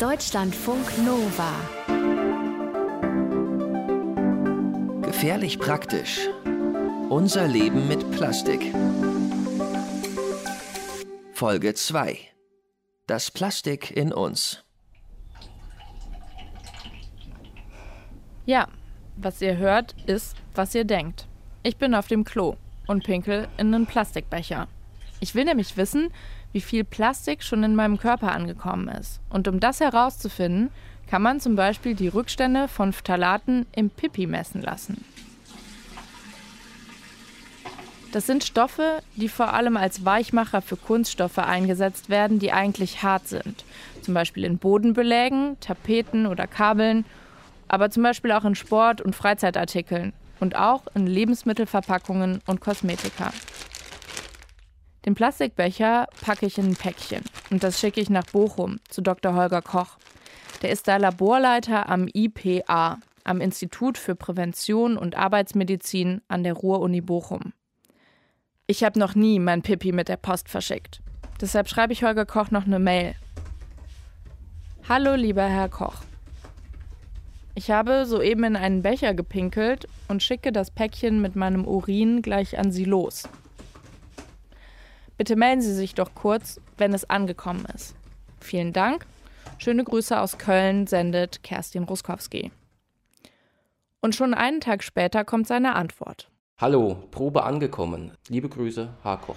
[0.00, 1.52] Deutschlandfunk Nova.
[5.02, 6.20] Gefährlich praktisch.
[7.10, 8.72] Unser Leben mit Plastik.
[11.34, 12.18] Folge 2.
[13.06, 14.64] Das Plastik in uns.
[18.46, 18.68] Ja,
[19.16, 21.26] was ihr hört, ist, was ihr denkt.
[21.62, 22.56] Ich bin auf dem Klo
[22.86, 24.66] und pinkel in einen Plastikbecher.
[25.22, 26.10] Ich will nämlich wissen,
[26.52, 29.20] wie viel Plastik schon in meinem Körper angekommen ist.
[29.30, 30.70] Und um das herauszufinden,
[31.08, 35.04] kann man zum Beispiel die Rückstände von Phthalaten im Pipi messen lassen.
[38.12, 43.28] Das sind Stoffe, die vor allem als Weichmacher für Kunststoffe eingesetzt werden, die eigentlich hart
[43.28, 43.64] sind.
[44.02, 47.04] Zum Beispiel in Bodenbelägen, Tapeten oder Kabeln,
[47.68, 53.32] aber zum Beispiel auch in Sport- und Freizeitartikeln und auch in Lebensmittelverpackungen und Kosmetika.
[55.06, 59.34] Den Plastikbecher packe ich in ein Päckchen und das schicke ich nach Bochum zu Dr.
[59.34, 59.96] Holger Koch.
[60.62, 67.00] Der ist da Laborleiter am IPA, am Institut für Prävention und Arbeitsmedizin an der Ruhr-Uni
[67.00, 67.54] Bochum.
[68.66, 71.00] Ich habe noch nie mein Pipi mit der Post verschickt.
[71.40, 73.14] Deshalb schreibe ich Holger Koch noch eine Mail.
[74.86, 76.02] Hallo, lieber Herr Koch.
[77.54, 82.58] Ich habe soeben in einen Becher gepinkelt und schicke das Päckchen mit meinem Urin gleich
[82.58, 83.24] an Sie los.
[85.20, 87.94] Bitte melden Sie sich doch kurz, wenn es angekommen ist.
[88.40, 89.04] Vielen Dank.
[89.58, 92.50] Schöne Grüße aus Köln sendet Kerstin Ruskowski.
[94.00, 96.30] Und schon einen Tag später kommt seine Antwort.
[96.56, 98.12] Hallo, Probe angekommen.
[98.28, 99.36] Liebe Grüße, Harkoch.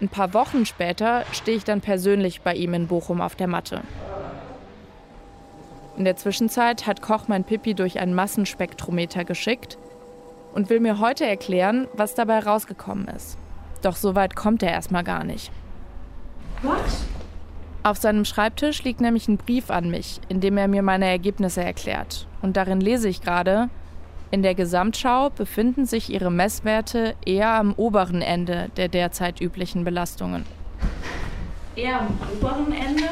[0.00, 3.82] Ein paar Wochen später stehe ich dann persönlich bei ihm in Bochum auf der Matte.
[5.96, 9.78] In der Zwischenzeit hat Koch mein Pipi durch ein Massenspektrometer geschickt
[10.54, 13.38] und will mir heute erklären, was dabei rausgekommen ist.
[13.84, 15.52] Doch so weit kommt er erstmal gar nicht.
[16.62, 16.80] What?
[17.82, 21.62] Auf seinem Schreibtisch liegt nämlich ein Brief an mich, in dem er mir meine Ergebnisse
[21.62, 22.26] erklärt.
[22.40, 23.68] Und darin lese ich gerade,
[24.30, 30.46] in der Gesamtschau befinden sich ihre Messwerte eher am oberen Ende der derzeit üblichen Belastungen.
[31.76, 33.04] Eher am oberen Ende?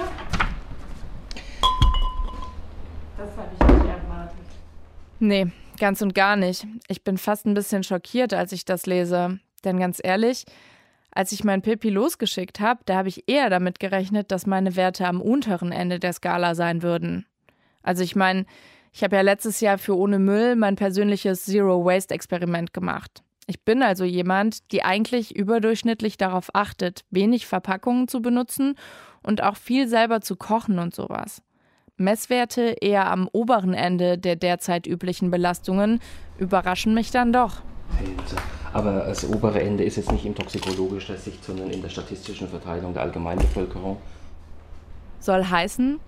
[3.18, 4.38] Das habe ich nicht erwartet.
[5.18, 5.48] Nee,
[5.78, 6.66] ganz und gar nicht.
[6.88, 9.38] Ich bin fast ein bisschen schockiert, als ich das lese.
[9.64, 10.44] Denn ganz ehrlich,
[11.14, 15.06] als ich mein Pipi losgeschickt habe, da habe ich eher damit gerechnet, dass meine Werte
[15.06, 17.26] am unteren Ende der Skala sein würden.
[17.82, 18.46] Also ich meine,
[18.92, 23.22] ich habe ja letztes Jahr für Ohne Müll mein persönliches Zero Waste Experiment gemacht.
[23.46, 28.76] Ich bin also jemand, die eigentlich überdurchschnittlich darauf achtet, wenig Verpackungen zu benutzen
[29.22, 31.42] und auch viel selber zu kochen und sowas.
[31.96, 36.00] Messwerte eher am oberen Ende der derzeit üblichen Belastungen
[36.38, 37.62] überraschen mich dann doch.
[38.72, 42.94] Aber das obere Ende ist jetzt nicht im toxikologischen Sicht, sondern in der statistischen Verteilung
[42.94, 43.98] der Allgemeinbevölkerung.
[45.20, 46.00] Soll heißen,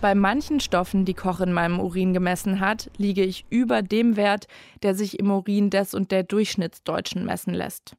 [0.00, 4.46] bei manchen Stoffen, die Koch in meinem Urin gemessen hat, liege ich über dem Wert,
[4.82, 7.96] der sich im Urin des und der Durchschnittsdeutschen messen lässt.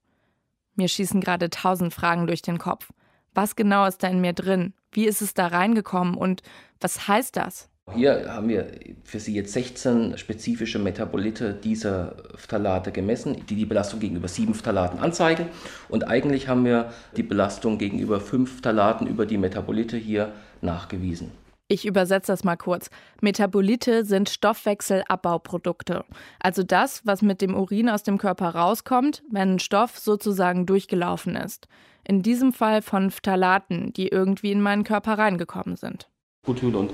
[0.75, 2.90] Mir schießen gerade tausend Fragen durch den Kopf.
[3.34, 4.74] Was genau ist da in mir drin?
[4.91, 6.41] Wie ist es da reingekommen und
[6.80, 7.69] was heißt das?
[7.96, 8.68] Hier haben wir
[9.04, 15.00] für Sie jetzt 16 spezifische Metabolite dieser Phthalate gemessen, die die Belastung gegenüber sieben Phthalaten
[15.00, 15.48] anzeigen.
[15.90, 21.32] Und eigentlich haben wir die Belastung gegenüber fünf Phthalaten über die Metabolite hier nachgewiesen.
[21.72, 22.90] Ich übersetze das mal kurz.
[23.22, 26.04] Metabolite sind Stoffwechselabbauprodukte.
[26.40, 31.36] Also das, was mit dem Urin aus dem Körper rauskommt, wenn ein Stoff sozusagen durchgelaufen
[31.36, 31.68] ist.
[32.04, 36.10] In diesem Fall von Phthalaten, die irgendwie in meinen Körper reingekommen sind.
[36.44, 36.92] Butyl und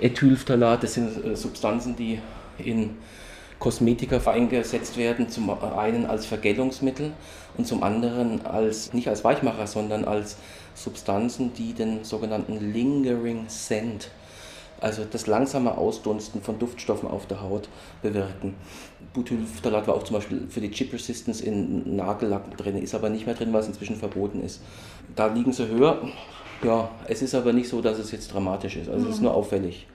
[0.00, 2.20] Ethylphthalat, das sind äh, Substanzen, die
[2.58, 2.96] in
[3.58, 7.12] Kosmetika eingesetzt werden, zum einen als Vergällungsmittel
[7.56, 10.36] und zum anderen als nicht als Weichmacher, sondern als
[10.74, 14.10] Substanzen, die den sogenannten Lingering Scent,
[14.78, 17.70] also das langsame Ausdunsten von Duftstoffen auf der Haut
[18.02, 18.54] bewirken.
[19.14, 23.24] Butylphthalat war auch zum Beispiel für die Chip Resistance in Nagellacken drin, ist aber nicht
[23.24, 24.60] mehr drin, weil es inzwischen verboten ist.
[25.14, 26.06] Da liegen sie höher.
[26.62, 28.88] Ja, es ist aber nicht so, dass es jetzt dramatisch ist.
[28.88, 29.86] Also es ist nur auffällig.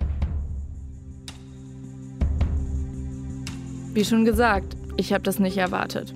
[3.94, 6.14] Wie schon gesagt, ich habe das nicht erwartet.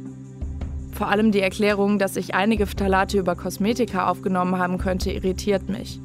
[0.94, 6.00] Vor allem die Erklärung, dass ich einige Phthalate über Kosmetika aufgenommen haben könnte, irritiert mich.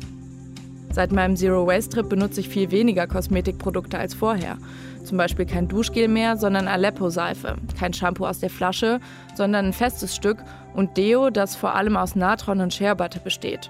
[0.93, 4.59] Seit meinem Zero Waste Trip benutze ich viel weniger Kosmetikprodukte als vorher.
[5.05, 7.55] Zum Beispiel kein Duschgel mehr, sondern Aleppo-Seife.
[7.79, 8.99] Kein Shampoo aus der Flasche,
[9.37, 10.39] sondern ein festes Stück
[10.75, 13.69] und Deo, das vor allem aus Natron und Shea Butter besteht.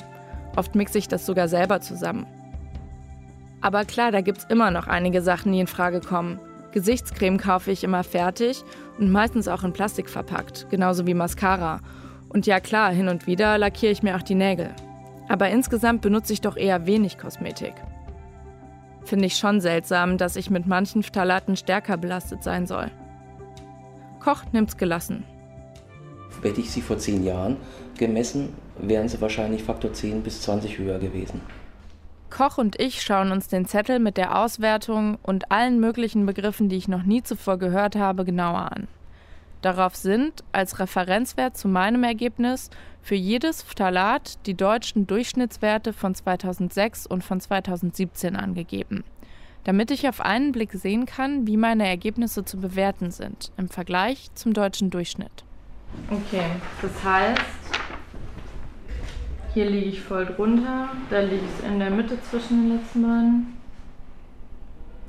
[0.56, 2.26] Oft mixe ich das sogar selber zusammen.
[3.60, 6.40] Aber klar, da gibt's immer noch einige Sachen, die in Frage kommen.
[6.72, 8.62] Gesichtscreme kaufe ich immer fertig
[8.98, 11.80] und meistens auch in Plastik verpackt, genauso wie Mascara.
[12.28, 14.70] Und ja klar, hin und wieder lackiere ich mir auch die Nägel.
[15.28, 17.74] Aber insgesamt benutze ich doch eher wenig Kosmetik.
[19.04, 22.90] Finde ich schon seltsam, dass ich mit manchen Phthalaten stärker belastet sein soll.
[24.20, 25.24] Koch nimmt's gelassen.
[26.42, 27.56] Hätte ich sie vor zehn Jahren
[27.98, 31.40] gemessen, wären sie wahrscheinlich Faktor 10 bis 20 höher gewesen.
[32.30, 36.76] Koch und ich schauen uns den Zettel mit der Auswertung und allen möglichen Begriffen, die
[36.76, 38.88] ich noch nie zuvor gehört habe, genauer an.
[39.62, 42.70] Darauf sind als Referenzwert zu meinem Ergebnis
[43.02, 49.04] für jedes Phthalat die deutschen Durchschnittswerte von 2006 und von 2017 angegeben,
[49.64, 54.30] damit ich auf einen Blick sehen kann, wie meine Ergebnisse zu bewerten sind im Vergleich
[54.34, 55.44] zum deutschen Durchschnitt.
[56.10, 56.44] Okay,
[56.82, 57.40] das heißt,
[59.54, 63.56] hier liege ich voll drunter, da liege ich in der Mitte zwischen den letzten beiden.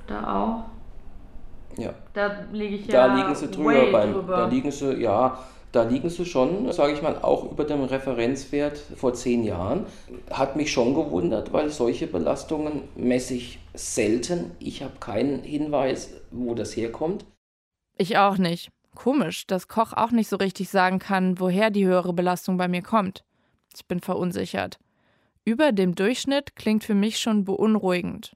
[0.07, 1.79] Da auch.
[1.81, 1.93] Ja.
[2.13, 4.37] Da liege ich ja Da liegen sie drüber, beim, drüber.
[4.37, 5.39] Da liegen sie, ja,
[5.71, 9.85] da liegen sie schon, sage ich mal, auch über dem Referenzwert vor zehn Jahren.
[10.29, 14.51] Hat mich schon gewundert, weil solche Belastungen messe ich selten.
[14.59, 17.25] Ich habe keinen Hinweis, wo das herkommt.
[17.97, 18.69] Ich auch nicht.
[18.95, 22.81] Komisch, dass Koch auch nicht so richtig sagen kann, woher die höhere Belastung bei mir
[22.81, 23.23] kommt.
[23.75, 24.79] Ich bin verunsichert.
[25.43, 28.35] Über dem Durchschnitt klingt für mich schon beunruhigend.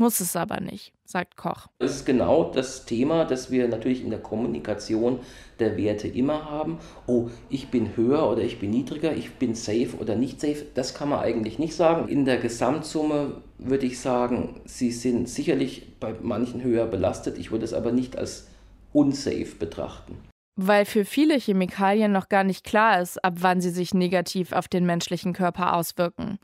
[0.00, 1.66] Muss es aber nicht, sagt Koch.
[1.78, 5.20] Das ist genau das Thema, das wir natürlich in der Kommunikation
[5.58, 6.78] der Werte immer haben.
[7.06, 10.64] Oh, ich bin höher oder ich bin niedriger, ich bin safe oder nicht safe.
[10.74, 12.08] Das kann man eigentlich nicht sagen.
[12.08, 17.36] In der Gesamtsumme würde ich sagen, sie sind sicherlich bei manchen höher belastet.
[17.36, 18.49] Ich würde es aber nicht als
[18.92, 20.16] unsafe betrachten.
[20.56, 24.68] Weil für viele Chemikalien noch gar nicht klar ist, ab wann sie sich negativ auf
[24.68, 26.38] den menschlichen Körper auswirken.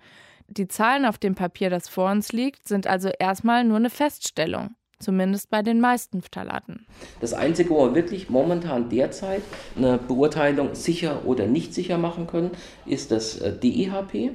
[0.49, 4.75] Die Zahlen auf dem Papier, das vor uns liegt, sind also erstmal nur eine Feststellung.
[4.99, 6.87] Zumindest bei den meisten Phthalaten.
[7.21, 9.43] Das Einzige, wo wir wirklich momentan derzeit
[9.77, 12.53] eine Beurteilung sicher oder nicht sicher machen können,
[12.87, 14.31] ist das äh, DEHP.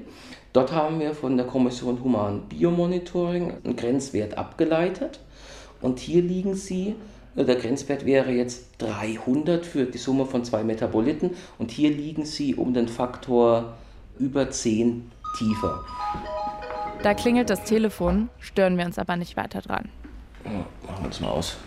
[0.54, 5.20] Dort haben wir von der Kommission Human Biomonitoring einen Grenzwert abgeleitet.
[5.82, 6.96] Und hier liegen sie
[7.36, 12.56] der Grenzwert wäre jetzt 300 für die Summe von zwei Metaboliten und hier liegen sie
[12.56, 13.78] um den Faktor
[14.20, 15.84] über 10 tiefer.
[17.04, 19.90] Da klingelt das Telefon, stören wir uns aber nicht weiter dran.
[20.46, 21.58] Ja, machen wir uns mal aus.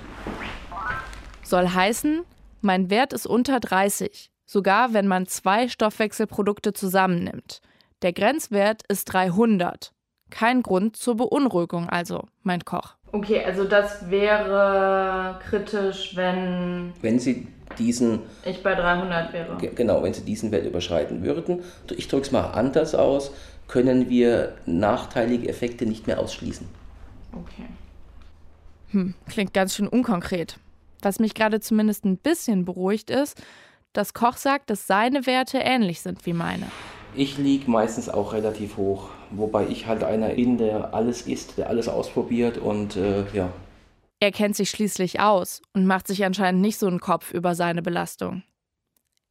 [1.42, 2.22] Soll heißen,
[2.60, 7.60] mein Wert ist unter 30, sogar wenn man zwei Stoffwechselprodukte zusammennimmt.
[8.02, 9.92] Der Grenzwert ist 300.
[10.30, 12.96] Kein Grund zur Beunruhigung also, meint Koch.
[13.14, 16.92] Okay, also das wäre kritisch, wenn.
[17.00, 17.46] Wenn Sie
[17.78, 18.22] diesen.
[18.44, 19.56] Ich bei 300 wäre.
[19.56, 21.62] Genau, wenn Sie diesen Wert überschreiten würden.
[21.96, 23.30] Ich drücke es mal anders aus,
[23.68, 26.66] können wir nachteilige Effekte nicht mehr ausschließen.
[27.32, 27.68] Okay.
[28.90, 30.58] Hm, klingt ganz schön unkonkret.
[31.00, 33.40] Was mich gerade zumindest ein bisschen beruhigt ist,
[33.92, 36.66] dass Koch sagt, dass seine Werte ähnlich sind wie meine.
[37.14, 41.68] Ich liege meistens auch relativ hoch, wobei ich halt einer bin, der alles isst, der
[41.68, 43.52] alles ausprobiert und äh, ja.
[44.20, 47.82] Er kennt sich schließlich aus und macht sich anscheinend nicht so einen Kopf über seine
[47.82, 48.42] Belastung.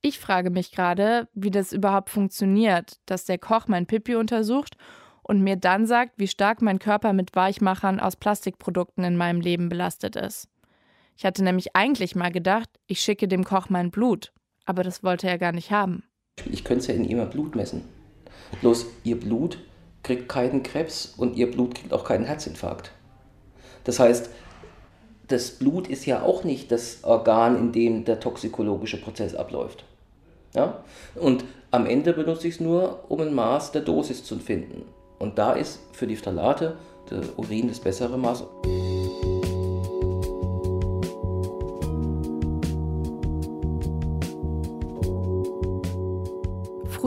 [0.02, 4.76] Ich frage mich gerade, wie das überhaupt funktioniert, dass der Koch mein Pipi untersucht
[5.24, 9.70] und mir dann sagt, wie stark mein Körper mit Weichmachern aus Plastikprodukten in meinem Leben
[9.70, 10.50] belastet ist.
[11.16, 14.34] Ich hatte nämlich eigentlich mal gedacht, ich schicke dem Koch mein Blut,
[14.66, 16.04] aber das wollte er gar nicht haben.
[16.52, 17.84] Ich könnte es ja in ihrem Blut messen.
[18.62, 19.58] Bloß ihr Blut
[20.04, 22.92] kriegt keinen Krebs und ihr Blut kriegt auch keinen Herzinfarkt.
[23.86, 24.30] Das heißt,
[25.28, 29.86] das Blut ist ja auch nicht das Organ, in dem der toxikologische Prozess abläuft.
[30.54, 30.84] Ja?
[31.16, 34.84] Und am Ende benutze ich es nur, um ein Maß der Dosis zu finden.
[35.20, 36.78] Und da ist für die Phthalate
[37.10, 38.44] der Urin das bessere Maß.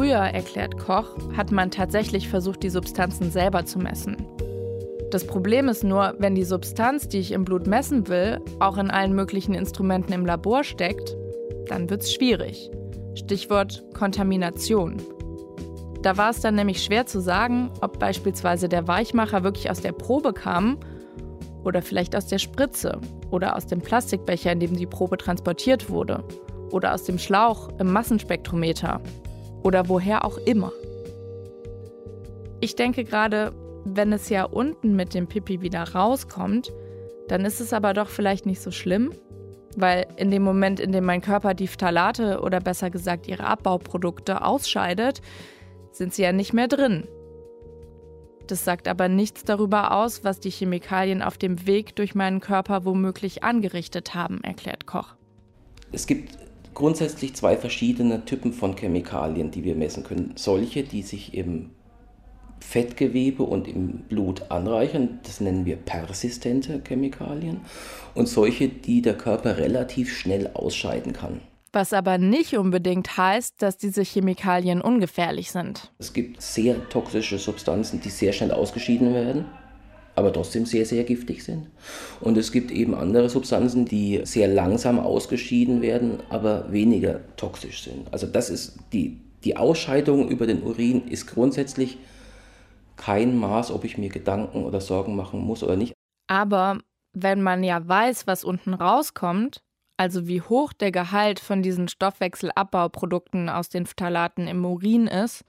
[0.06, 4.16] Früher, erklärt Koch, hat man tatsächlich versucht, die Substanzen selber zu messen.
[5.10, 8.92] Das Problem ist nur, wenn die Substanz, die ich im Blut messen will, auch in
[8.92, 11.16] allen möglichen Instrumenten im Labor steckt,
[11.66, 12.70] dann wird es schwierig.
[13.16, 15.02] Stichwort Kontamination.
[16.02, 19.90] Da war es dann nämlich schwer zu sagen, ob beispielsweise der Weichmacher wirklich aus der
[19.90, 20.78] Probe kam
[21.64, 23.00] oder vielleicht aus der Spritze
[23.32, 26.22] oder aus dem Plastikbecher, in dem die Probe transportiert wurde
[26.70, 29.00] oder aus dem Schlauch im Massenspektrometer
[29.66, 30.72] oder woher auch immer.
[32.60, 33.52] Ich denke gerade,
[33.84, 36.72] wenn es ja unten mit dem Pipi wieder rauskommt,
[37.26, 39.12] dann ist es aber doch vielleicht nicht so schlimm,
[39.76, 44.42] weil in dem Moment, in dem mein Körper die Phthalate oder besser gesagt ihre Abbauprodukte
[44.42, 45.20] ausscheidet,
[45.90, 47.08] sind sie ja nicht mehr drin.
[48.46, 52.84] Das sagt aber nichts darüber aus, was die Chemikalien auf dem Weg durch meinen Körper
[52.84, 55.16] womöglich angerichtet haben, erklärt Koch.
[55.90, 56.45] Es gibt
[56.76, 60.34] grundsätzlich zwei verschiedene Typen von Chemikalien, die wir messen können.
[60.36, 61.70] Solche, die sich im
[62.60, 65.18] Fettgewebe und im Blut anreichern.
[65.24, 67.62] Das nennen wir persistente Chemikalien
[68.14, 71.40] und solche, die der Körper relativ schnell ausscheiden kann.
[71.72, 75.92] Was aber nicht unbedingt heißt, dass diese Chemikalien ungefährlich sind.
[75.98, 79.46] Es gibt sehr toxische Substanzen, die sehr schnell ausgeschieden werden,
[80.16, 81.66] aber trotzdem sehr, sehr giftig sind.
[82.20, 88.12] Und es gibt eben andere Substanzen, die sehr langsam ausgeschieden werden, aber weniger toxisch sind.
[88.12, 91.98] Also das ist die, die Ausscheidung über den Urin ist grundsätzlich
[92.96, 95.92] kein Maß, ob ich mir Gedanken oder Sorgen machen muss oder nicht.
[96.28, 96.78] Aber
[97.12, 99.60] wenn man ja weiß, was unten rauskommt,
[99.98, 105.44] also wie hoch der Gehalt von diesen Stoffwechselabbauprodukten aus den Phthalaten im Urin ist,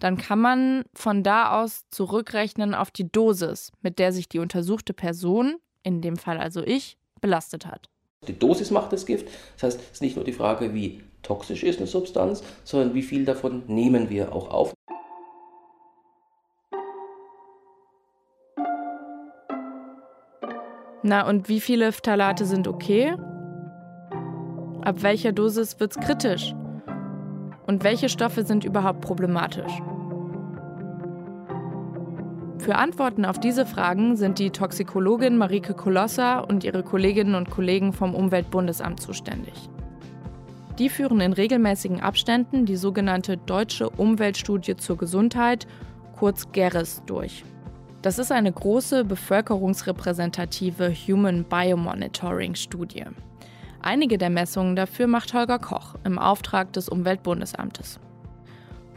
[0.00, 4.94] dann kann man von da aus zurückrechnen auf die Dosis, mit der sich die untersuchte
[4.94, 7.88] Person, in dem Fall also ich, belastet hat.
[8.26, 9.28] Die Dosis macht das Gift.
[9.54, 13.02] Das heißt, es ist nicht nur die Frage, wie toxisch ist eine Substanz, sondern wie
[13.02, 14.74] viel davon nehmen wir auch auf.
[21.02, 23.14] Na, und wie viele Phthalate sind okay?
[24.82, 26.54] Ab welcher Dosis wird's kritisch?
[27.70, 29.70] Und welche Stoffe sind überhaupt problematisch?
[32.58, 37.92] Für Antworten auf diese Fragen sind die Toxikologin Marike Kolossa und ihre Kolleginnen und Kollegen
[37.92, 39.70] vom Umweltbundesamt zuständig.
[40.80, 45.68] Die führen in regelmäßigen Abständen die sogenannte Deutsche Umweltstudie zur Gesundheit,
[46.18, 47.44] kurz GERES, durch.
[48.02, 53.04] Das ist eine große bevölkerungsrepräsentative Human Biomonitoring-Studie.
[53.82, 57.98] Einige der Messungen dafür macht Holger Koch im Auftrag des Umweltbundesamtes.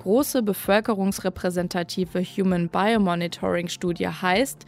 [0.01, 4.65] Große bevölkerungsrepräsentative Human Biomonitoring Studie heißt,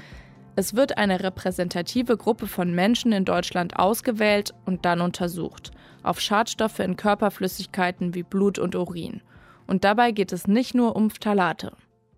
[0.55, 6.79] es wird eine repräsentative Gruppe von Menschen in Deutschland ausgewählt und dann untersucht, auf Schadstoffe
[6.79, 9.19] in Körperflüssigkeiten wie Blut und Urin.
[9.67, 11.73] Und dabei geht es nicht nur um Phthalate.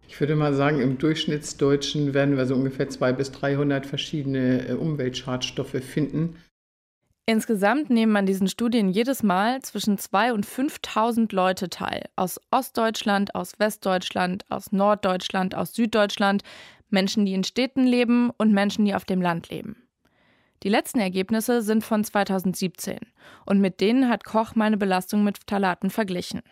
[0.07, 4.73] Ich würde mal sagen, im Durchschnittsdeutschen werden wir so ungefähr 200 bis 300 verschiedene äh,
[4.73, 6.35] Umweltschadstoffe finden.
[7.29, 12.05] Insgesamt nehmen an diesen Studien jedes Mal zwischen 2.000 und 5.000 Leute teil.
[12.15, 16.43] Aus Ostdeutschland, aus Westdeutschland, aus Norddeutschland, aus Süddeutschland,
[16.89, 19.89] Menschen, die in Städten leben und Menschen, die auf dem Land leben.
[20.63, 22.97] Die letzten Ergebnisse sind von 2017
[23.45, 26.43] und mit denen hat Koch meine Belastung mit Phthalaten verglichen.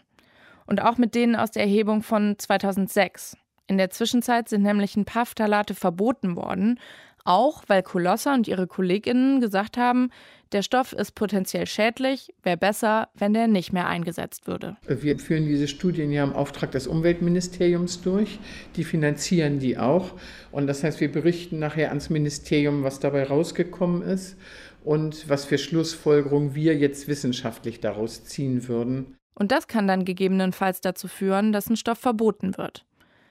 [0.67, 3.37] Und auch mit denen aus der Erhebung von 2006.
[3.67, 6.81] In der Zwischenzeit sind nämlich ein paar Phthalate verboten worden,
[7.25, 10.09] auch weil Kolosser und ihre KollegInnen gesagt haben,
[10.51, 14.77] der Stoff ist potenziell schädlich, wäre besser, wenn der nicht mehr eingesetzt würde.
[14.87, 18.39] Wir führen diese Studien ja im Auftrag des Umweltministeriums durch.
[18.75, 20.11] Die finanzieren die auch.
[20.51, 24.37] Und das heißt, wir berichten nachher ans Ministerium, was dabei rausgekommen ist
[24.83, 29.17] und was für Schlussfolgerungen wir jetzt wissenschaftlich daraus ziehen würden.
[29.33, 32.85] Und das kann dann gegebenenfalls dazu führen, dass ein Stoff verboten wird.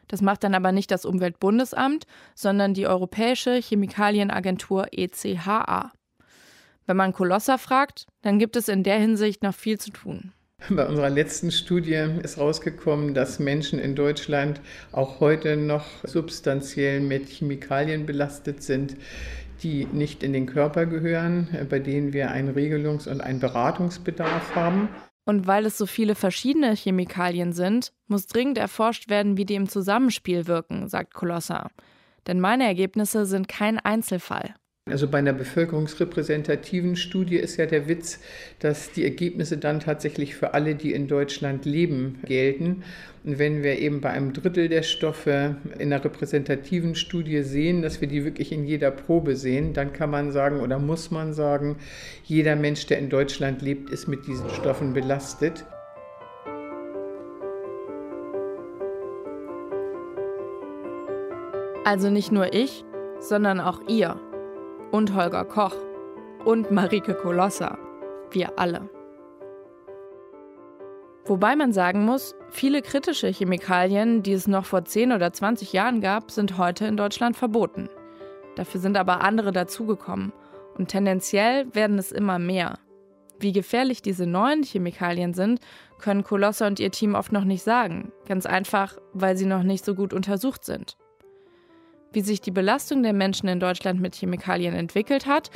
[0.09, 5.93] Das macht dann aber nicht das Umweltbundesamt, sondern die Europäische Chemikalienagentur ECHA.
[6.87, 10.33] Wenn man Kolosser fragt, dann gibt es in der Hinsicht noch viel zu tun.
[10.71, 14.61] Bei unserer letzten Studie ist rausgekommen, dass Menschen in Deutschland
[14.93, 18.97] auch heute noch substanziell mit Chemikalien belastet sind,
[19.63, 24.89] die nicht in den Körper gehören, bei denen wir einen Regelungs- und einen Beratungsbedarf haben.
[25.25, 29.69] Und weil es so viele verschiedene Chemikalien sind, muss dringend erforscht werden, wie die im
[29.69, 31.71] Zusammenspiel wirken, sagt Kolosser.
[32.27, 34.55] Denn meine Ergebnisse sind kein Einzelfall.
[34.91, 38.21] Also bei einer bevölkerungsrepräsentativen Studie ist ja der Witz,
[38.59, 42.83] dass die Ergebnisse dann tatsächlich für alle, die in Deutschland leben, gelten.
[43.25, 48.03] Und wenn wir eben bei einem Drittel der Stoffe in einer repräsentativen Studie sehen, dass
[48.03, 51.77] wir die wirklich in jeder Probe sehen, dann kann man sagen oder muss man sagen,
[52.25, 55.65] jeder Mensch, der in Deutschland lebt, ist mit diesen Stoffen belastet.
[61.87, 62.85] Also nicht nur ich,
[63.19, 64.21] sondern auch ihr
[64.95, 65.75] und Holger Koch
[66.45, 67.77] und Marike Kolosser.
[68.31, 68.89] Wir alle.
[71.25, 76.01] Wobei man sagen muss, viele kritische Chemikalien, die es noch vor 10 oder 20 Jahren
[76.01, 77.89] gab, sind heute in Deutschland verboten.
[78.55, 80.33] Dafür sind aber andere dazugekommen
[80.79, 82.79] und tendenziell werden es immer mehr.
[83.41, 85.59] Wie gefährlich diese neuen Chemikalien sind,
[85.99, 89.85] können Kolosser und ihr Team oft noch nicht sagen, ganz einfach, weil sie noch nicht
[89.85, 90.97] so gut untersucht sind.
[92.15, 95.51] Wie sich die Belastung der Menschen in Deutschland mit Chemikalien entwickelt hat,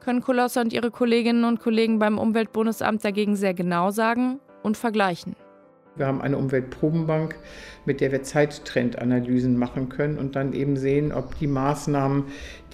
[0.00, 5.36] können Kolosser und ihre Kolleginnen und Kollegen beim Umweltbundesamt dagegen sehr genau sagen und vergleichen.
[5.94, 7.36] Wir haben eine Umweltprobenbank,
[7.84, 12.24] mit der wir Zeittrendanalysen machen können und dann eben sehen, ob die Maßnahmen,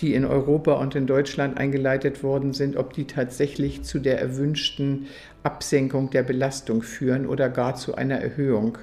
[0.00, 5.08] die in Europa und in Deutschland eingeleitet worden sind, ob die tatsächlich zu der erwünschten
[5.42, 8.78] Absenkung der Belastung führen oder gar zu einer Erhöhung.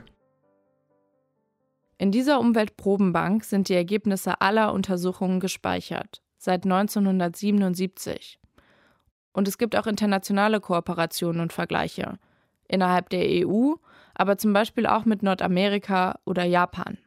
[2.03, 8.41] In dieser Umweltprobenbank sind die Ergebnisse aller Untersuchungen gespeichert, seit 1977.
[9.31, 12.19] Und es gibt auch internationale Kooperationen und Vergleiche.
[12.67, 13.75] Innerhalb der EU,
[14.15, 16.97] aber zum Beispiel auch mit Nordamerika oder Japan.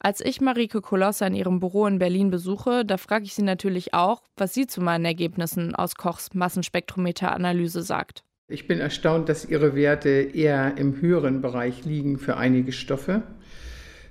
[0.00, 3.94] Als ich Marike Kolosser in ihrem Büro in Berlin besuche, da frage ich sie natürlich
[3.94, 8.24] auch, was sie zu meinen Ergebnissen aus Kochs Massenspektrometeranalyse sagt.
[8.48, 13.22] Ich bin erstaunt, dass ihre Werte eher im höheren Bereich liegen für einige Stoffe.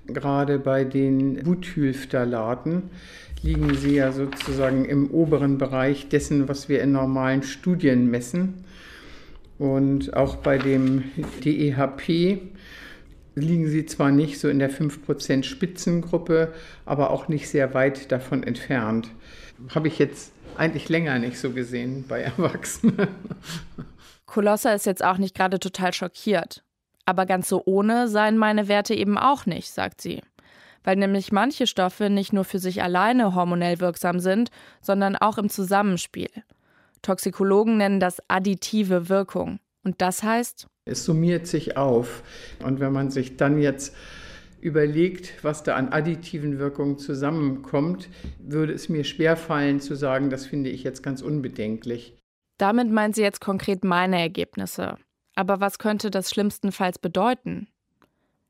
[0.08, 2.90] Gerade bei den Butylphthalaten
[3.44, 8.66] liegen sie ja sozusagen im oberen Bereich dessen, was wir in normalen Studien messen.
[9.58, 11.04] Und auch bei dem
[11.44, 12.42] DEHP
[13.36, 16.54] liegen sie zwar nicht so in der 5% Spitzengruppe,
[16.86, 19.10] aber auch nicht sehr weit davon entfernt.
[19.74, 23.08] Habe ich jetzt eigentlich länger nicht so gesehen bei Erwachsenen.
[24.26, 26.64] Kolosser ist jetzt auch nicht gerade total schockiert.
[27.06, 30.22] Aber ganz so ohne seien meine Werte eben auch nicht, sagt sie.
[30.84, 34.50] Weil nämlich manche Stoffe nicht nur für sich alleine hormonell wirksam sind,
[34.82, 36.30] sondern auch im Zusammenspiel.
[37.02, 39.60] Toxikologen nennen das additive Wirkung.
[39.84, 42.24] Und das heißt, es summiert sich auf.
[42.64, 43.96] Und wenn man sich dann jetzt
[44.60, 50.70] überlegt, was da an additiven Wirkungen zusammenkommt, würde es mir schwerfallen zu sagen, das finde
[50.70, 52.16] ich jetzt ganz unbedenklich.
[52.58, 54.98] Damit meint sie jetzt konkret meine Ergebnisse.
[55.36, 57.68] Aber was könnte das schlimmstenfalls bedeuten?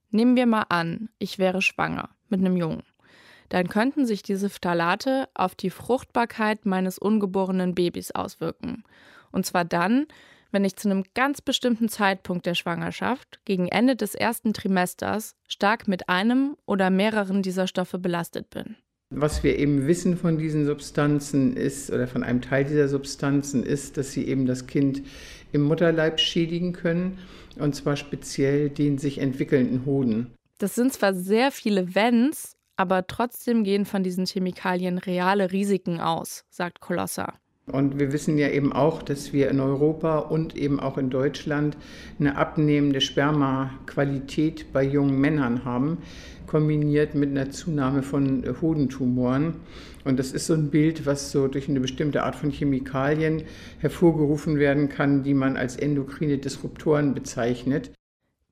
[0.09, 2.83] Nehmen wir mal an, ich wäre schwanger mit einem Jungen.
[3.49, 8.83] Dann könnten sich diese Phthalate auf die Fruchtbarkeit meines ungeborenen Babys auswirken.
[9.31, 10.07] Und zwar dann,
[10.51, 15.87] wenn ich zu einem ganz bestimmten Zeitpunkt der Schwangerschaft, gegen Ende des ersten Trimesters, stark
[15.87, 18.75] mit einem oder mehreren dieser Stoffe belastet bin.
[19.13, 23.97] Was wir eben wissen von diesen Substanzen ist, oder von einem Teil dieser Substanzen ist,
[23.97, 25.01] dass sie eben das Kind
[25.51, 27.19] im Mutterleib schädigen können,
[27.57, 30.31] und zwar speziell den sich entwickelnden Hoden.
[30.57, 36.45] Das sind zwar sehr viele Wenns, aber trotzdem gehen von diesen Chemikalien reale Risiken aus,
[36.49, 37.33] sagt Kolosser.
[37.71, 41.77] Und wir wissen ja eben auch, dass wir in Europa und eben auch in Deutschland
[42.19, 45.99] eine abnehmende Spermaqualität bei jungen Männern haben,
[46.47, 49.55] kombiniert mit einer Zunahme von Hodentumoren.
[50.03, 53.43] Und das ist so ein Bild, was so durch eine bestimmte Art von Chemikalien
[53.79, 57.91] hervorgerufen werden kann, die man als endokrine Disruptoren bezeichnet.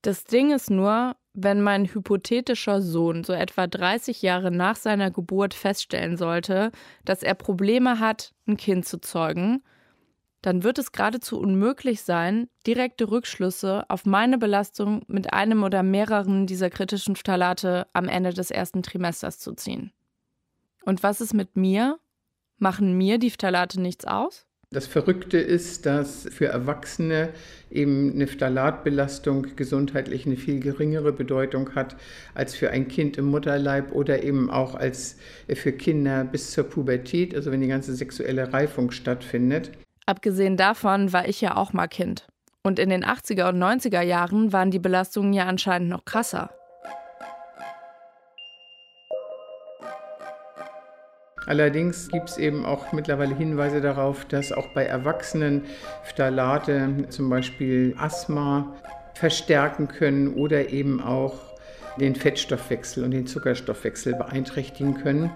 [0.01, 5.53] Das Ding ist nur, wenn mein hypothetischer Sohn so etwa 30 Jahre nach seiner Geburt
[5.53, 6.71] feststellen sollte,
[7.05, 9.63] dass er Probleme hat, ein Kind zu zeugen,
[10.41, 16.47] dann wird es geradezu unmöglich sein, direkte Rückschlüsse auf meine Belastung mit einem oder mehreren
[16.47, 19.91] dieser kritischen Phthalate am Ende des ersten Trimesters zu ziehen.
[20.85, 21.99] Und was ist mit mir?
[22.57, 24.48] Machen mir die Phthalate nichts aus?
[24.71, 27.29] Das Verrückte ist, dass für Erwachsene
[27.71, 31.95] eben eine Phthalatbelastung gesundheitlich eine viel geringere Bedeutung hat
[32.35, 35.15] als für ein Kind im Mutterleib oder eben auch als
[35.51, 39.71] für Kinder bis zur Pubertät, also wenn die ganze sexuelle Reifung stattfindet.
[40.05, 42.27] Abgesehen davon war ich ja auch mal Kind.
[42.61, 46.51] Und in den 80er und 90er Jahren waren die Belastungen ja anscheinend noch krasser.
[51.45, 55.63] Allerdings gibt es eben auch mittlerweile Hinweise darauf, dass auch bei Erwachsenen
[56.03, 58.75] Phthalate zum Beispiel Asthma
[59.13, 61.33] verstärken können oder eben auch
[61.99, 65.31] den Fettstoffwechsel und den Zuckerstoffwechsel beeinträchtigen können.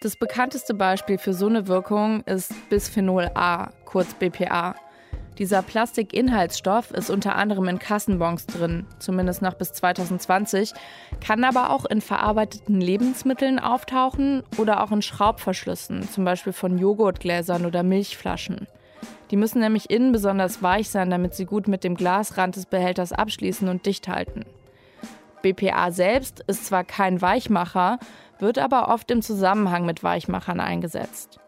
[0.00, 4.74] Das bekannteste Beispiel für so eine Wirkung ist Bisphenol A, kurz BPA.
[5.38, 10.72] Dieser Plastikinhaltsstoff ist unter anderem in Kassenbons drin, zumindest noch bis 2020,
[11.20, 17.64] kann aber auch in verarbeiteten Lebensmitteln auftauchen oder auch in Schraubverschlüssen, zum Beispiel von Joghurtgläsern
[17.66, 18.68] oder Milchflaschen.
[19.30, 23.12] Die müssen nämlich innen besonders weich sein, damit sie gut mit dem Glasrand des Behälters
[23.12, 24.44] abschließen und dicht halten.
[25.40, 27.98] BPA selbst ist zwar kein Weichmacher,
[28.38, 31.40] wird aber oft im Zusammenhang mit Weichmachern eingesetzt.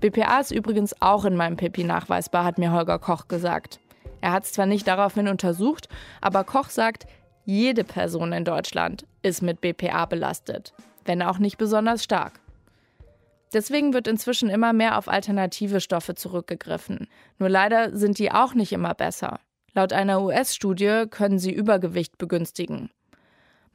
[0.00, 3.80] BPA ist übrigens auch in meinem Pipi nachweisbar, hat mir Holger Koch gesagt.
[4.20, 5.88] Er hat es zwar nicht daraufhin untersucht,
[6.20, 7.06] aber Koch sagt,
[7.44, 10.72] jede Person in Deutschland ist mit BPA belastet,
[11.04, 12.40] wenn auch nicht besonders stark.
[13.52, 17.08] Deswegen wird inzwischen immer mehr auf alternative Stoffe zurückgegriffen.
[17.38, 19.40] Nur leider sind die auch nicht immer besser.
[19.74, 22.90] Laut einer US-Studie können sie Übergewicht begünstigen.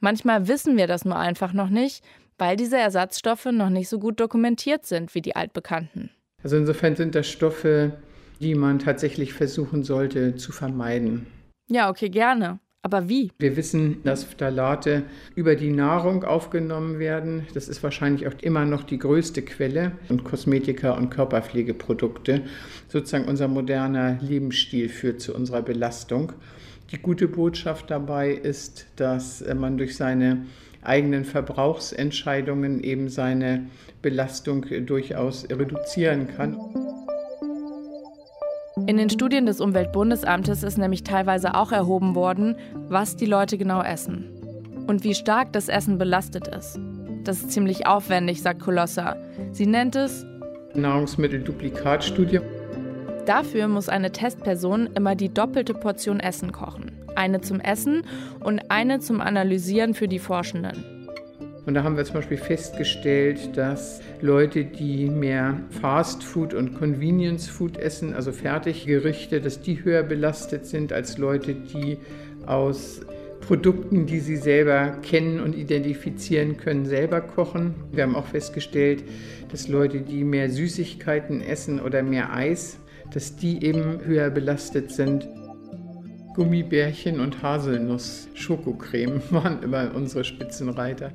[0.00, 2.04] Manchmal wissen wir das nur einfach noch nicht,
[2.38, 6.10] weil diese Ersatzstoffe noch nicht so gut dokumentiert sind wie die altbekannten.
[6.42, 7.92] Also insofern sind das Stoffe,
[8.40, 11.26] die man tatsächlich versuchen sollte zu vermeiden.
[11.68, 12.60] Ja, okay, gerne.
[12.82, 13.32] Aber wie?
[13.40, 15.02] Wir wissen, dass Phthalate
[15.34, 17.46] über die Nahrung aufgenommen werden.
[17.52, 19.92] Das ist wahrscheinlich auch immer noch die größte Quelle.
[20.08, 22.42] Und Kosmetika und Körperpflegeprodukte.
[22.86, 26.34] Sozusagen unser moderner Lebensstil führt zu unserer Belastung.
[26.92, 30.46] Die gute Botschaft dabei ist, dass man durch seine
[30.86, 33.66] eigenen Verbrauchsentscheidungen eben seine
[34.02, 36.56] Belastung durchaus reduzieren kann.
[38.86, 42.56] In den Studien des Umweltbundesamtes ist nämlich teilweise auch erhoben worden,
[42.88, 44.30] was die Leute genau essen
[44.86, 46.78] und wie stark das Essen belastet ist.
[47.24, 49.16] Das ist ziemlich aufwendig, sagt Colossa.
[49.52, 50.24] Sie nennt es
[50.74, 52.40] Nahrungsmittelduplikatstudie.
[53.24, 56.95] Dafür muss eine Testperson immer die doppelte Portion Essen kochen.
[57.16, 58.02] Eine zum Essen
[58.40, 60.96] und eine zum Analysieren für die Forschenden.
[61.66, 67.48] Und da haben wir zum Beispiel festgestellt, dass Leute, die mehr Fast Food und Convenience
[67.48, 71.98] Food essen, also Fertiggerichte, dass die höher belastet sind als Leute, die
[72.46, 73.00] aus
[73.40, 77.74] Produkten, die sie selber kennen und identifizieren können, selber kochen.
[77.92, 79.02] Wir haben auch festgestellt,
[79.50, 82.78] dass Leute, die mehr Süßigkeiten essen oder mehr Eis,
[83.12, 85.28] dass die eben höher belastet sind.
[86.36, 91.12] Gummibärchen und Haselnuss, Schokocreme waren immer unsere Spitzenreiter.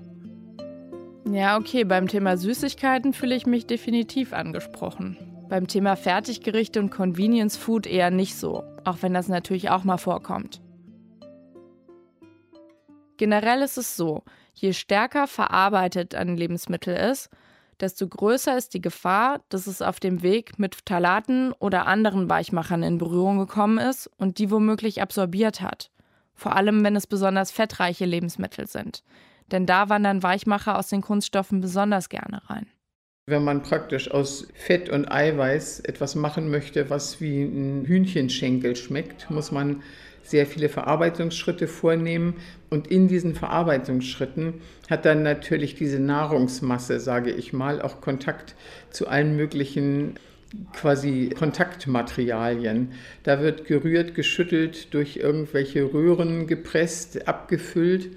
[1.32, 5.18] Ja, okay, beim Thema Süßigkeiten fühle ich mich definitiv angesprochen.
[5.48, 9.98] Beim Thema Fertiggerichte und Convenience Food eher nicht so, auch wenn das natürlich auch mal
[9.98, 10.60] vorkommt.
[13.18, 14.24] Generell ist es so,
[14.56, 17.30] je stärker verarbeitet ein Lebensmittel ist,
[17.82, 22.84] desto größer ist die Gefahr, dass es auf dem Weg mit Phthalaten oder anderen Weichmachern
[22.84, 25.92] in Berührung gekommen ist und die womöglich absorbiert hat.
[26.34, 29.04] Vor allem, wenn es besonders fettreiche Lebensmittel sind
[29.52, 32.68] denn da wandern Weichmacher aus den Kunststoffen besonders gerne rein.
[33.28, 39.30] Wenn man praktisch aus Fett und Eiweiß etwas machen möchte, was wie ein Hühnchenschenkel schmeckt,
[39.30, 39.84] muss man
[40.24, 42.36] sehr viele Verarbeitungsschritte vornehmen.
[42.70, 44.56] Und in diesen Verarbeitungsschritten
[44.90, 48.56] hat dann natürlich diese Nahrungsmasse, sage ich mal, auch Kontakt
[48.90, 50.16] zu allen möglichen
[50.74, 52.92] quasi Kontaktmaterialien.
[53.24, 58.10] Da wird gerührt, geschüttelt, durch irgendwelche Röhren gepresst, abgefüllt.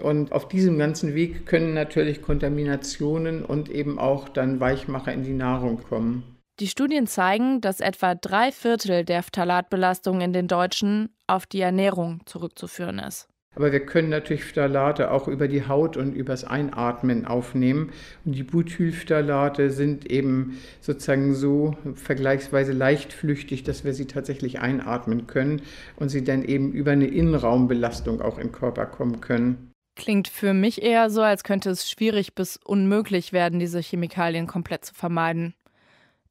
[0.00, 5.34] Und auf diesem ganzen Weg können natürlich Kontaminationen und eben auch dann Weichmacher in die
[5.34, 6.39] Nahrung kommen.
[6.60, 12.20] Die Studien zeigen, dass etwa drei Viertel der Phthalatbelastung in den Deutschen auf die Ernährung
[12.26, 13.28] zurückzuführen ist.
[13.56, 17.92] Aber wir können natürlich Phthalate auch über die Haut und übers Einatmen aufnehmen.
[18.26, 25.62] Und die Butylphthalate sind eben sozusagen so vergleichsweise leichtflüchtig, dass wir sie tatsächlich einatmen können
[25.96, 29.72] und sie dann eben über eine Innenraumbelastung auch in den Körper kommen können.
[29.96, 34.84] Klingt für mich eher so, als könnte es schwierig bis unmöglich werden, diese Chemikalien komplett
[34.84, 35.54] zu vermeiden.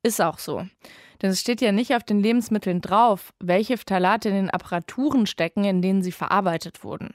[0.04, 0.66] Ist auch so.
[1.22, 5.66] Denn es steht ja nicht auf den Lebensmitteln drauf, welche Phthalate in den Apparaturen stecken,
[5.66, 7.14] in denen sie verarbeitet wurden.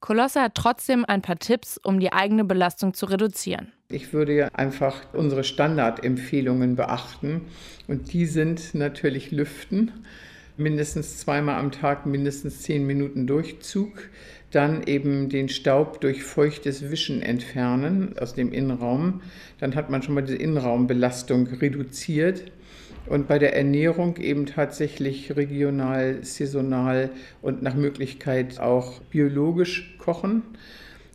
[0.00, 3.72] Kolosse hat trotzdem ein paar Tipps, um die eigene Belastung zu reduzieren.
[3.88, 7.42] Ich würde einfach unsere Standardempfehlungen beachten.
[7.86, 9.92] Und die sind natürlich Lüften.
[10.56, 14.10] Mindestens zweimal am Tag, mindestens zehn Minuten Durchzug
[14.52, 19.22] dann eben den Staub durch feuchtes Wischen entfernen aus dem Innenraum.
[19.58, 22.44] Dann hat man schon mal diese Innenraumbelastung reduziert.
[23.06, 27.10] Und bei der Ernährung eben tatsächlich regional, saisonal
[27.40, 30.42] und nach Möglichkeit auch biologisch kochen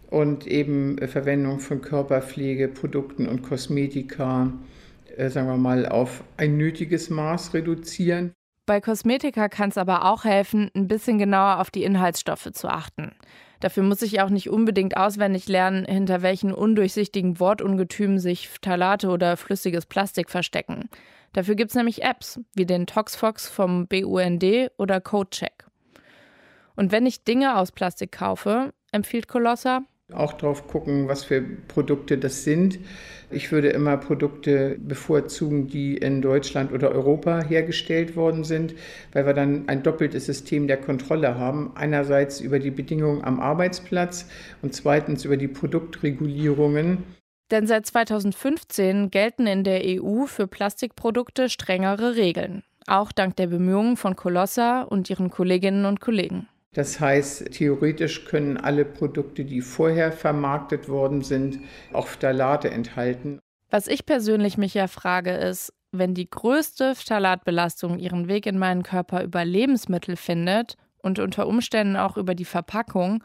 [0.10, 4.52] und eben Verwendung von Körperpflegeprodukten und Kosmetika,
[5.16, 8.34] äh, sagen wir mal, auf ein nötiges Maß reduzieren.
[8.68, 13.14] Bei Kosmetika kann es aber auch helfen, ein bisschen genauer auf die Inhaltsstoffe zu achten.
[13.62, 19.38] Dafür muss ich auch nicht unbedingt auswendig lernen, hinter welchen undurchsichtigen Wortungetümen sich Phthalate oder
[19.38, 20.90] flüssiges Plastik verstecken.
[21.32, 24.44] Dafür gibt es nämlich Apps, wie den Toxfox vom BUND
[24.76, 25.66] oder CodeCheck.
[26.76, 32.18] Und wenn ich Dinge aus Plastik kaufe, empfiehlt Colossa, auch drauf gucken, was für Produkte
[32.18, 32.80] das sind.
[33.30, 38.74] Ich würde immer Produkte bevorzugen, die in Deutschland oder Europa hergestellt worden sind,
[39.12, 41.72] weil wir dann ein doppeltes System der Kontrolle haben.
[41.76, 44.28] Einerseits über die Bedingungen am Arbeitsplatz
[44.62, 47.04] und zweitens über die Produktregulierungen.
[47.52, 53.98] Denn seit 2015 gelten in der EU für Plastikprodukte strengere Regeln, auch dank der Bemühungen
[53.98, 56.48] von Colossa und ihren Kolleginnen und Kollegen.
[56.74, 61.60] Das heißt, theoretisch können alle Produkte, die vorher vermarktet worden sind,
[61.94, 63.40] auch Phthalate enthalten.
[63.70, 68.84] Was ich persönlich mich ja frage, ist, wenn die größte Phthalatbelastung ihren Weg in meinen
[68.84, 73.24] Körper über Lebensmittel findet und unter Umständen auch über die Verpackung,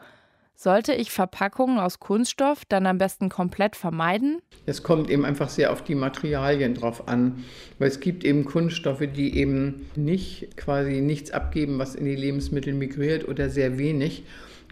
[0.55, 4.41] sollte ich Verpackungen aus Kunststoff dann am besten komplett vermeiden?
[4.65, 7.43] Es kommt eben einfach sehr auf die Materialien drauf an,
[7.79, 12.73] weil es gibt eben Kunststoffe, die eben nicht quasi nichts abgeben, was in die Lebensmittel
[12.73, 14.23] migriert oder sehr wenig.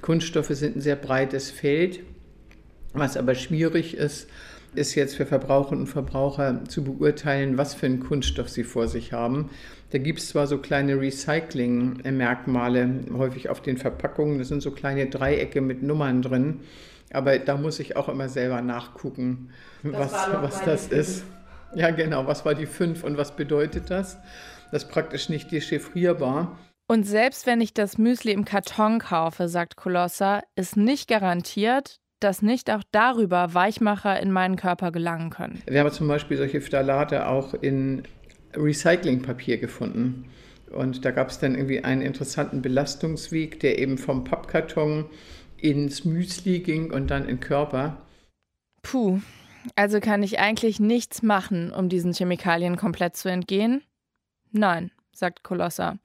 [0.01, 1.99] Kunststoffe sind ein sehr breites Feld,
[2.93, 4.27] was aber schwierig ist,
[4.73, 9.13] ist jetzt für Verbraucherinnen und Verbraucher zu beurteilen, was für einen Kunststoff sie vor sich
[9.13, 9.49] haben.
[9.91, 15.07] Da gibt es zwar so kleine Recycling-Merkmale häufig auf den Verpackungen, das sind so kleine
[15.07, 16.61] Dreiecke mit Nummern drin,
[17.11, 19.49] aber da muss ich auch immer selber nachgucken,
[19.83, 21.25] das was, was das ist.
[21.75, 24.17] Ja, genau, was war die 5 und was bedeutet das?
[24.71, 26.57] Das ist praktisch nicht dechiffrierbar.
[26.87, 32.41] Und selbst wenn ich das Müsli im Karton kaufe, sagt Colossa, ist nicht garantiert, dass
[32.41, 35.61] nicht auch darüber Weichmacher in meinen Körper gelangen können.
[35.65, 38.03] Wir haben zum Beispiel solche Phthalate auch in
[38.53, 40.29] Recyclingpapier gefunden.
[40.71, 45.05] Und da gab es dann irgendwie einen interessanten Belastungsweg, der eben vom Pappkarton
[45.57, 48.01] ins Müsli ging und dann in Körper.
[48.81, 49.19] Puh,
[49.75, 53.83] also kann ich eigentlich nichts machen, um diesen Chemikalien komplett zu entgehen?
[54.51, 55.97] Nein, sagt Colossa.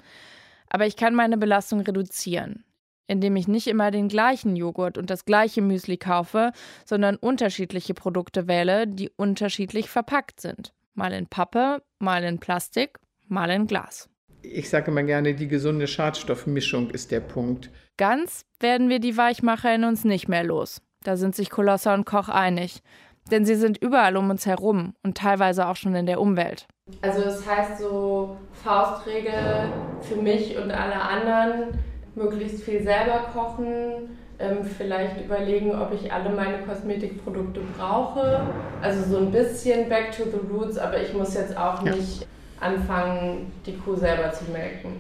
[0.69, 2.65] Aber ich kann meine Belastung reduzieren
[3.07, 6.53] indem ich nicht immer den gleichen Joghurt und das gleiche Müsli kaufe,
[6.85, 10.73] sondern unterschiedliche Produkte wähle, die unterschiedlich verpackt sind.
[10.95, 14.09] Mal in Pappe, mal in Plastik, mal in Glas.
[14.43, 17.71] Ich sage immer gerne, die gesunde Schadstoffmischung ist der Punkt.
[17.97, 20.81] Ganz werden wir die Weichmacher in uns nicht mehr los.
[21.03, 22.83] Da sind sich Kolosser und Koch einig.
[23.31, 26.69] Denn sie sind überall um uns herum und teilweise auch schon in der Umwelt.
[27.03, 31.79] Also das heißt so Faustregel für mich und alle anderen,
[32.17, 38.47] möglichst viel selber kochen, ähm, vielleicht überlegen, ob ich alle meine Kosmetikprodukte brauche.
[38.83, 41.95] Also so ein bisschen back to the roots, aber ich muss jetzt auch ja.
[41.95, 42.27] nicht
[42.61, 44.93] anfangen, die Kuh selber zu melken.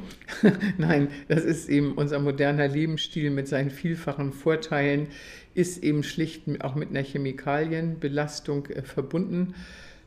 [0.79, 5.09] Nein, das ist eben unser moderner Lebensstil mit seinen vielfachen Vorteilen,
[5.55, 9.55] ist eben schlicht auch mit einer Chemikalienbelastung äh, verbunden.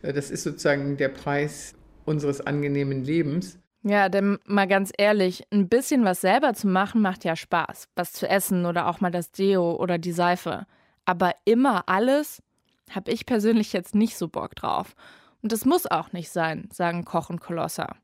[0.01, 1.73] Äh, das ist sozusagen der Preis
[2.05, 3.59] unseres angenehmen Lebens.
[3.83, 7.87] Ja, denn mal ganz ehrlich, ein bisschen was selber zu machen macht ja Spaß.
[7.95, 10.65] Was zu essen oder auch mal das Deo oder die Seife.
[11.05, 12.43] Aber immer alles
[12.91, 14.95] habe ich persönlich jetzt nicht so Bock drauf.
[15.41, 17.95] Und das muss auch nicht sein, sagen Koch und Kolosser.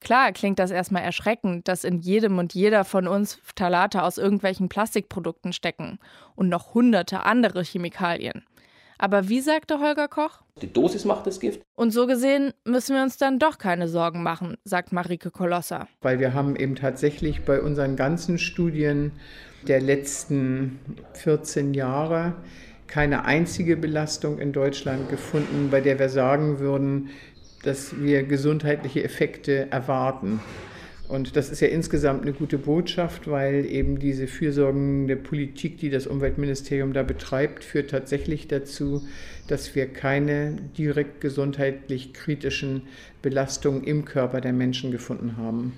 [0.00, 4.68] Klar klingt das erstmal erschreckend, dass in jedem und jeder von uns Phthalate aus irgendwelchen
[4.68, 5.98] Plastikprodukten stecken
[6.36, 8.44] und noch hunderte andere Chemikalien.
[9.02, 10.42] Aber wie sagte Holger Koch?
[10.60, 11.62] Die Dosis macht das Gift.
[11.74, 15.88] Und so gesehen müssen wir uns dann doch keine Sorgen machen, sagt Marike Kolosser.
[16.02, 19.12] Weil wir haben eben tatsächlich bei unseren ganzen Studien
[19.66, 20.80] der letzten
[21.14, 22.34] 14 Jahre
[22.88, 27.08] keine einzige Belastung in Deutschland gefunden, bei der wir sagen würden,
[27.62, 30.40] dass wir gesundheitliche Effekte erwarten.
[31.10, 36.06] Und das ist ja insgesamt eine gute Botschaft, weil eben diese fürsorgende Politik, die das
[36.06, 39.02] Umweltministerium da betreibt, führt tatsächlich dazu,
[39.48, 42.82] dass wir keine direkt gesundheitlich kritischen
[43.22, 45.72] Belastungen im Körper der Menschen gefunden haben.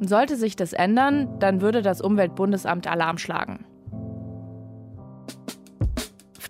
[0.00, 3.66] Sollte sich das ändern, dann würde das Umweltbundesamt Alarm schlagen.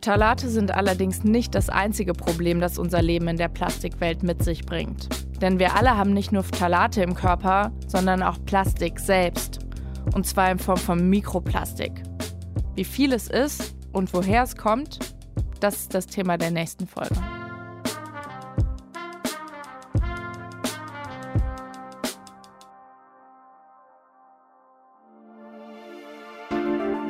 [0.02, 4.64] Phthalate sind allerdings nicht das einzige Problem, das unser Leben in der Plastikwelt mit sich
[4.64, 5.10] bringt.
[5.42, 9.58] Denn wir alle haben nicht nur Phthalate im Körper, sondern auch Plastik selbst.
[10.14, 11.92] Und zwar in Form von Mikroplastik.
[12.74, 15.00] Wie viel es ist und woher es kommt,
[15.60, 17.16] das ist das Thema der nächsten Folge.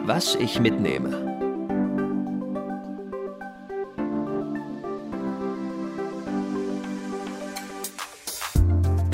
[0.07, 1.30] Was ich mitnehme.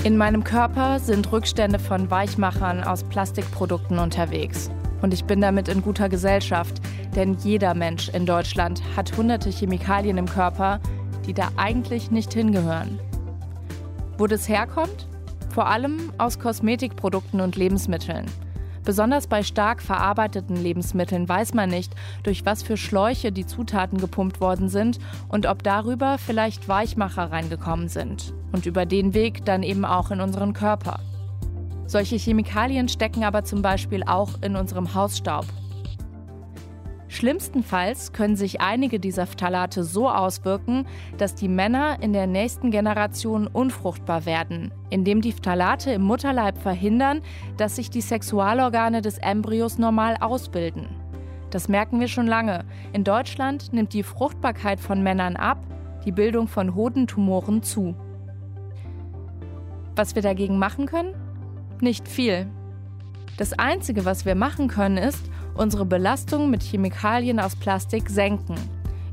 [0.07, 4.71] In meinem Körper sind Rückstände von Weichmachern aus Plastikprodukten unterwegs.
[5.03, 6.81] Und ich bin damit in guter Gesellschaft,
[7.17, 10.79] denn jeder Mensch in Deutschland hat hunderte Chemikalien im Körper,
[11.27, 13.01] die da eigentlich nicht hingehören.
[14.17, 15.09] Wo das herkommt?
[15.53, 18.27] Vor allem aus Kosmetikprodukten und Lebensmitteln.
[18.85, 21.93] Besonders bei stark verarbeiteten Lebensmitteln weiß man nicht,
[22.23, 27.89] durch was für Schläuche die Zutaten gepumpt worden sind und ob darüber vielleicht Weichmacher reingekommen
[27.89, 30.99] sind und über den Weg dann eben auch in unseren Körper.
[31.87, 35.47] Solche Chemikalien stecken aber zum Beispiel auch in unserem Hausstaub
[37.17, 43.47] Schlimmstenfalls können sich einige dieser Phthalate so auswirken, dass die Männer in der nächsten Generation
[43.47, 47.23] unfruchtbar werden, indem die Phthalate im Mutterleib verhindern,
[47.57, 50.89] dass sich die Sexualorgane des Embryos normal ausbilden.
[51.49, 52.67] Das merken wir schon lange.
[52.93, 55.57] In Deutschland nimmt die Fruchtbarkeit von Männern ab,
[56.05, 57.95] die Bildung von Hodentumoren zu.
[59.97, 61.15] Was wir dagegen machen können?
[61.81, 62.47] Nicht viel.
[63.39, 68.57] Das Einzige, was wir machen können, ist, unsere Belastung mit Chemikalien aus Plastik senken,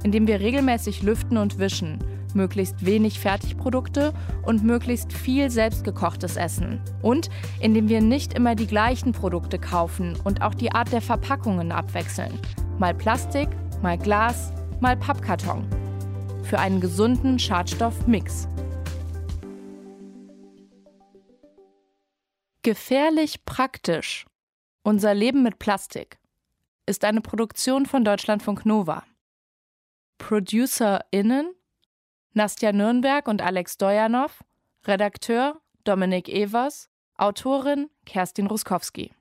[0.03, 1.99] indem wir regelmäßig lüften und wischen,
[2.33, 6.81] möglichst wenig Fertigprodukte und möglichst viel selbstgekochtes Essen.
[7.01, 7.29] Und
[7.61, 12.37] indem wir nicht immer die gleichen Produkte kaufen und auch die Art der Verpackungen abwechseln.
[12.77, 13.47] Mal Plastik,
[13.81, 15.65] mal Glas, mal Pappkarton.
[16.43, 18.49] Für einen gesunden Schadstoffmix.
[22.65, 24.25] Gefährlich praktisch.
[24.83, 26.17] Unser Leben mit Plastik
[26.85, 29.03] ist eine Produktion von Deutschlandfunk Nova.
[30.17, 31.53] ProducerInnen
[32.31, 34.45] Nastja Nürnberg und Alex Dojanow,
[34.85, 39.13] Redakteur Dominik Evers, Autorin Kerstin Ruskowski.